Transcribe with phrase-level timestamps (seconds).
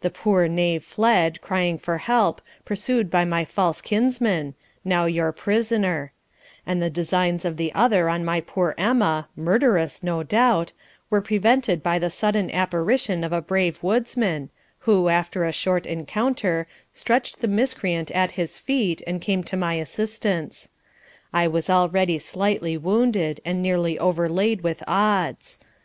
[0.00, 4.54] The poor knave fled, crying for help, pursued by my false kinsman,
[4.84, 6.12] now your prisoner;
[6.64, 10.70] and the designs of the other on my poor Emma (murderous no doubt)
[11.10, 14.50] were prevented by the sudden apparition of a brave woodsman,
[14.86, 19.74] who, after a short encounter, stretched the miscreant at his feet and came to my
[19.74, 20.70] assistance.
[21.32, 25.58] I was already slightly wounded, and nearly overlaid with odds.